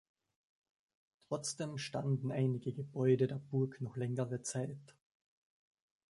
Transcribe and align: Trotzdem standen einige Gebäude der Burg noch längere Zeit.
Trotzdem 1.27 1.77
standen 1.77 2.31
einige 2.31 2.73
Gebäude 2.73 3.27
der 3.27 3.35
Burg 3.35 3.81
noch 3.81 3.97
längere 3.97 4.41
Zeit. 4.41 4.95